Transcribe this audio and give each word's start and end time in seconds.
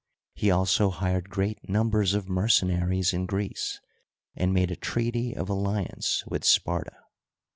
He 0.33 0.49
also 0.49 0.89
hired 0.89 1.29
great 1.29 1.69
numbers 1.69 2.15
of 2.15 2.27
mercenaries 2.27 3.13
in 3.13 3.27
Greece 3.27 3.79
and 4.35 4.51
made 4.51 4.71
a 4.71 4.75
treaty 4.75 5.35
of 5.35 5.47
alliance 5.47 6.23
with 6.25 6.43
Sparta. 6.43 6.97